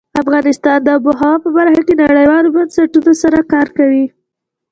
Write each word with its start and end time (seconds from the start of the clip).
افغانستان 0.21 0.77
د 0.85 0.87
آب 0.95 1.03
وهوا 1.07 1.31
په 1.43 1.49
برخه 1.57 1.81
کې 1.87 1.93
نړیوالو 2.03 2.53
بنسټونو 2.55 3.11
سره 3.21 3.39
کار 3.53 3.67
کوي. 3.77 4.05